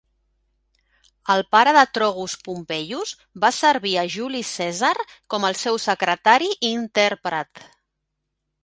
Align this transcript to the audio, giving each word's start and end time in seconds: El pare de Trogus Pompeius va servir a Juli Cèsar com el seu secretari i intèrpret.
El 1.33 1.43
pare 1.55 1.73
de 1.77 1.83
Trogus 1.97 2.35
Pompeius 2.47 3.11
va 3.45 3.53
servir 3.61 3.95
a 3.97 4.09
Juli 4.17 4.43
Cèsar 4.55 4.93
com 5.35 5.47
el 5.53 5.61
seu 5.67 5.83
secretari 5.89 6.53
i 6.57 6.75
intèrpret. 6.81 7.67